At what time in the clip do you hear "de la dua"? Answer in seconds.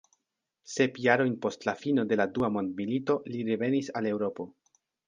2.13-2.51